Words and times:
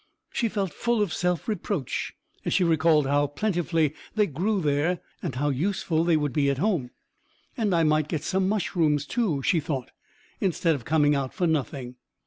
She 0.33 0.49
felt 0.49 0.73
full 0.73 0.99
of 0.99 1.13
self 1.13 1.47
reproach, 1.47 2.15
as 2.43 2.53
she 2.55 2.63
recalled 2.63 3.05
how 3.05 3.27
plentifully 3.27 3.93
they 4.15 4.25
grew 4.25 4.59
there, 4.59 4.99
and 5.21 5.35
how 5.35 5.49
useful 5.49 6.03
they 6.03 6.17
would 6.17 6.33
be 6.33 6.49
at 6.49 6.57
home. 6.57 6.89
"And 7.55 7.71
I 7.75 7.83
might 7.83 8.07
get 8.07 8.23
some 8.23 8.49
mushrooms, 8.49 9.05
too," 9.05 9.43
she 9.43 9.59
thought, 9.59 9.91
"instead 10.39 10.73
of 10.73 10.85
coming 10.85 11.13
out 11.13 11.35
for 11.35 11.45
nothing." 11.45 11.97